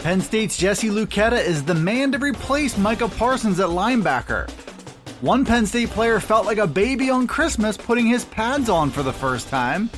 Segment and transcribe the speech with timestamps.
[0.00, 4.48] Penn State's Jesse Luketa is the man to replace Micah Parsons at linebacker.
[5.20, 9.02] One Penn State player felt like a baby on Christmas putting his pads on for
[9.02, 9.90] the first time.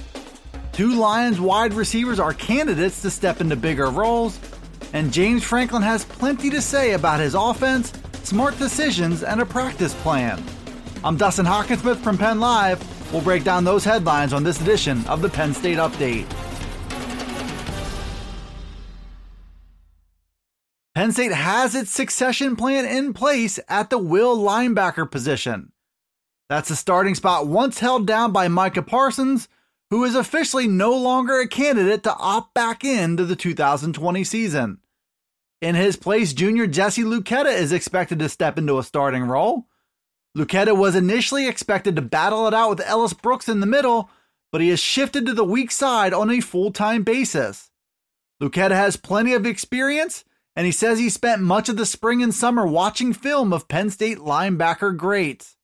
[0.72, 4.40] Two Lions wide receivers are candidates to step into bigger roles,
[4.92, 7.92] and James Franklin has plenty to say about his offense,
[8.24, 10.42] smart decisions, and a practice plan.
[11.04, 12.82] I'm Dustin Hockensmith from Penn Live.
[13.12, 16.26] We'll break down those headlines on this edition of the Penn State Update.
[21.02, 25.72] Penn State has its succession plan in place at the will linebacker position.
[26.48, 29.48] That's a starting spot once held down by Micah Parsons,
[29.90, 34.78] who is officially no longer a candidate to opt back into the 2020 season.
[35.60, 39.66] In his place, junior Jesse Luketa is expected to step into a starting role.
[40.38, 44.08] Luketa was initially expected to battle it out with Ellis Brooks in the middle,
[44.52, 47.72] but he has shifted to the weak side on a full time basis.
[48.40, 52.34] Luketa has plenty of experience, and he says he spent much of the spring and
[52.34, 55.56] summer watching film of Penn State linebacker greats.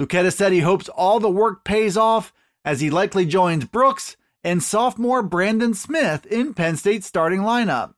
[0.00, 2.32] Luketa said he hopes all the work pays off
[2.64, 7.94] as he likely joins Brooks and sophomore Brandon Smith in Penn State's starting lineup.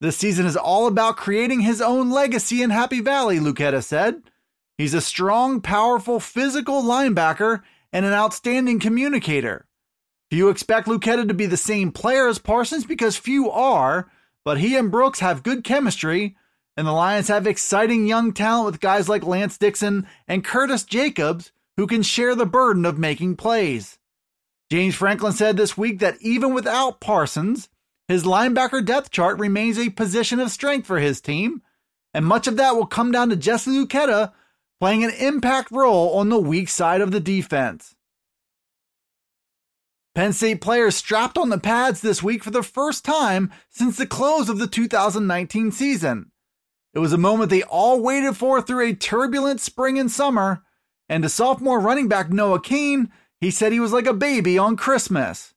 [0.00, 4.22] This season is all about creating his own legacy in Happy Valley, Luketa said.
[4.76, 9.66] He's a strong, powerful, physical linebacker and an outstanding communicator.
[10.30, 14.10] Few expect Luketa to be the same player as Parsons because few are,
[14.48, 16.34] but he and Brooks have good chemistry,
[16.74, 21.52] and the Lions have exciting young talent with guys like Lance Dixon and Curtis Jacobs
[21.76, 23.98] who can share the burden of making plays.
[24.70, 27.68] James Franklin said this week that even without Parsons,
[28.08, 31.60] his linebacker depth chart remains a position of strength for his team,
[32.14, 34.32] and much of that will come down to Jesse Luketa
[34.80, 37.96] playing an impact role on the weak side of the defense.
[40.18, 44.04] Penn State players strapped on the pads this week for the first time since the
[44.04, 46.32] close of the 2019 season.
[46.92, 50.64] It was a moment they all waited for through a turbulent spring and summer,
[51.08, 54.76] and to sophomore running back Noah Cain, he said he was like a baby on
[54.76, 55.54] Christmas.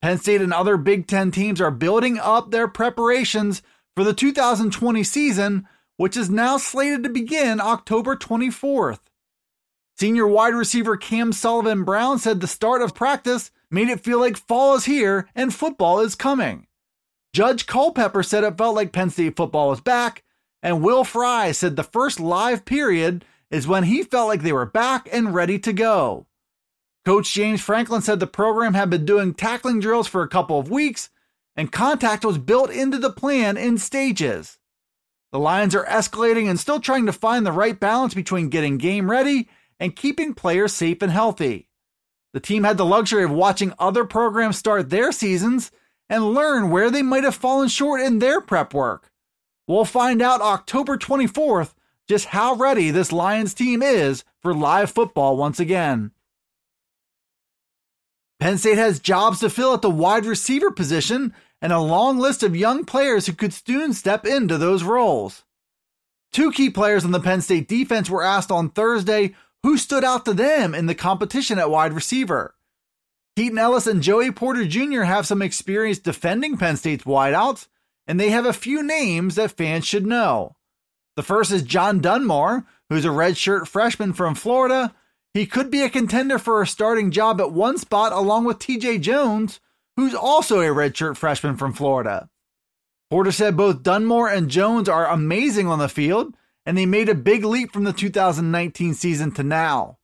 [0.00, 3.60] Penn State and other Big Ten teams are building up their preparations
[3.94, 5.68] for the 2020 season
[5.98, 9.00] which is now slated to begin October 24th.
[9.98, 14.36] Senior wide receiver Cam Sullivan Brown said the start of practice made it feel like
[14.36, 16.66] fall is here and football is coming.
[17.32, 20.22] Judge Culpepper said it felt like Penn State football was back,
[20.62, 24.66] and Will Fry said the first live period is when he felt like they were
[24.66, 26.26] back and ready to go.
[27.04, 30.70] Coach James Franklin said the program had been doing tackling drills for a couple of
[30.70, 31.10] weeks,
[31.56, 34.58] and contact was built into the plan in stages.
[35.32, 39.10] The Lions are escalating and still trying to find the right balance between getting game
[39.10, 39.48] ready
[39.80, 41.68] and keeping players safe and healthy.
[42.32, 45.70] The team had the luxury of watching other programs start their seasons
[46.08, 49.10] and learn where they might have fallen short in their prep work.
[49.66, 51.74] We'll find out October 24th
[52.08, 56.10] just how ready this Lions team is for live football once again.
[58.40, 62.42] Penn State has jobs to fill at the wide receiver position and a long list
[62.42, 65.44] of young players who could soon step into those roles.
[66.32, 70.24] Two key players on the Penn State defense were asked on Thursday who stood out
[70.24, 72.54] to them in the competition at wide receiver.
[73.36, 75.02] Keaton Ellis and Joey Porter Jr.
[75.02, 77.68] have some experience defending Penn State's wideouts,
[78.06, 80.56] and they have a few names that fans should know.
[81.16, 84.94] The first is John Dunmore, who's a redshirt freshman from Florida.
[85.32, 89.00] He could be a contender for a starting job at one spot along with TJ
[89.00, 89.60] Jones,
[89.96, 92.28] who's also a redshirt freshman from Florida.
[93.10, 96.34] Porter said both Dunmore and Jones are amazing on the field,
[96.64, 99.98] and they made a big leap from the 2019 season to now.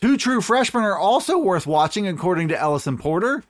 [0.00, 3.42] Two true freshmen are also worth watching, according to Ellis and Porter.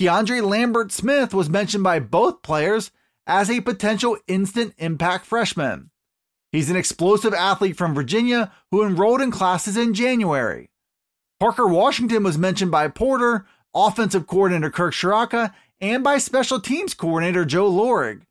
[0.00, 2.92] Keandre Lambert Smith was mentioned by both players
[3.26, 5.90] as a potential instant impact freshman.
[6.52, 10.70] He's an explosive athlete from Virginia who enrolled in classes in January.
[11.40, 17.44] Parker Washington was mentioned by Porter, offensive coordinator Kirk Ciarrocca, and by special teams coordinator
[17.44, 18.22] Joe Lorig.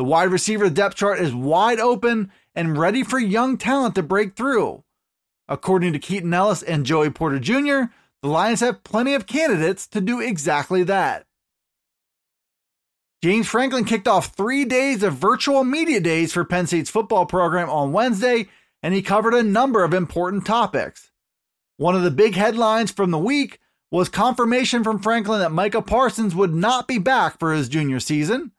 [0.00, 4.34] The wide receiver depth chart is wide open and ready for young talent to break
[4.34, 4.82] through.
[5.46, 7.92] According to Keaton Ellis and Joey Porter Jr.,
[8.22, 11.26] the Lions have plenty of candidates to do exactly that.
[13.22, 17.68] James Franklin kicked off three days of virtual media days for Penn State's football program
[17.68, 18.48] on Wednesday,
[18.82, 21.10] and he covered a number of important topics.
[21.76, 23.60] One of the big headlines from the week
[23.90, 28.52] was confirmation from Franklin that Micah Parsons would not be back for his junior season.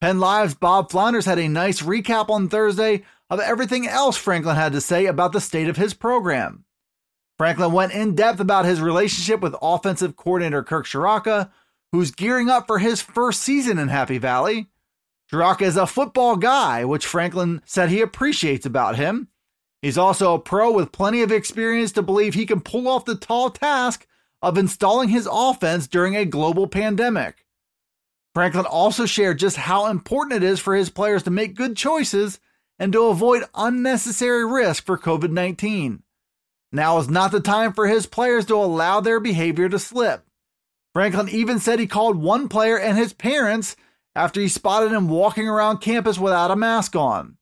[0.00, 4.72] Penn Live's Bob Flounders had a nice recap on Thursday of everything else Franklin had
[4.72, 6.64] to say about the state of his program.
[7.36, 11.50] Franklin went in depth about his relationship with offensive coordinator Kirk Ciarrocca,
[11.92, 14.70] who's gearing up for his first season in Happy Valley.
[15.30, 19.28] Ciarrocca is a football guy, which Franklin said he appreciates about him.
[19.82, 23.14] He's also a pro with plenty of experience to believe he can pull off the
[23.16, 24.06] tall task
[24.40, 27.44] of installing his offense during a global pandemic.
[28.34, 32.38] Franklin also shared just how important it is for his players to make good choices
[32.78, 36.02] and to avoid unnecessary risk for COVID 19.
[36.72, 40.24] Now is not the time for his players to allow their behavior to slip.
[40.92, 43.76] Franklin even said he called one player and his parents
[44.14, 47.36] after he spotted him walking around campus without a mask on.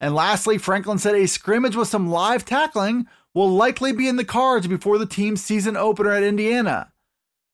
[0.00, 4.24] And lastly, Franklin said a scrimmage with some live tackling will likely be in the
[4.24, 6.92] cards before the team's season opener at Indiana.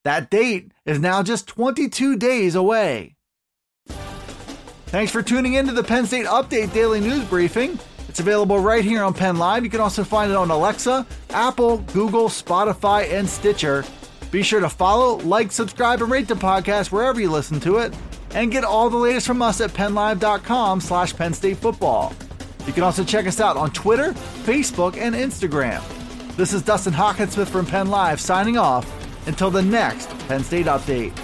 [0.04, 3.16] That date is now just 22 days away.
[4.86, 7.78] Thanks for tuning in to the Penn State Update Daily News Briefing.
[8.08, 9.64] It's available right here on Penn Live.
[9.64, 13.82] You can also find it on Alexa, Apple, Google, Spotify, and Stitcher.
[14.30, 17.94] Be sure to follow, like, subscribe, and rate the podcast wherever you listen to it.
[18.34, 22.12] And get all the latest from us at PennLive.com slash Penn State Football.
[22.66, 24.12] You can also check us out on Twitter,
[24.44, 25.82] Facebook, and Instagram.
[26.36, 31.24] This is Dustin Hockensmith from Penn Live signing off until the next Penn State Update.